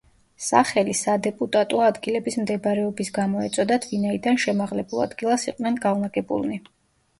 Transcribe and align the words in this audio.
სახელი 0.43 0.95
სადეპუტატო 0.99 1.81
ადგილების 1.87 2.39
მდებარეობის 2.45 3.13
გამო 3.19 3.45
ეწოდათ 3.49 3.87
ვინაიდან 3.93 4.43
შემაღლებულ 4.47 5.07
ადგილას 5.09 5.49
იყვნენ 5.55 5.81
განლაგებულნი. 5.87 6.61